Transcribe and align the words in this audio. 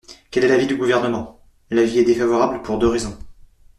Quel 0.31 0.43
est 0.43 0.47
l’avis 0.47 0.65
du 0.65 0.77
Gouvernement? 0.77 1.39
L’avis 1.69 1.99
est 1.99 2.03
défavorable 2.03 2.63
pour 2.63 2.79
deux 2.79 2.87
raisons. 2.87 3.15